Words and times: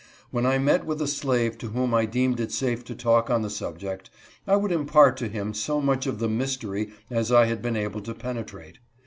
When 0.31 0.47
I 0.47 0.57
met 0.57 0.83
with 0.87 0.99
a 0.99 1.07
slave 1.07 1.59
to 1.59 1.67
whom 1.67 1.93
I 1.93 2.05
deemed 2.07 2.39
it 2.39 2.51
safe 2.51 2.83
to 2.85 2.95
talk 2.95 3.29
on 3.29 3.43
the 3.43 3.51
subject, 3.51 4.09
I 4.47 4.55
would 4.55 4.71
impart 4.71 5.15
to 5.17 5.27
him 5.29 5.53
so 5.53 5.79
much 5.79 6.07
of 6.07 6.17
the 6.17 6.27
mystery 6.27 6.91
as 7.11 7.31
I 7.31 7.45
had 7.45 7.61
been 7.61 7.75
able 7.77 8.01
to 8.01 8.15
penetrate. 8.15 8.79